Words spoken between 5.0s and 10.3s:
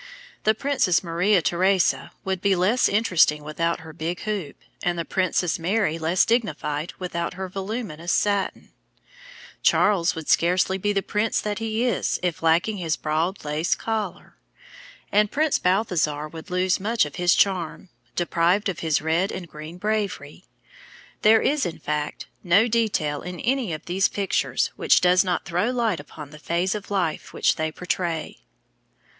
Princess Mary less dignified without her voluminous satin; Charles would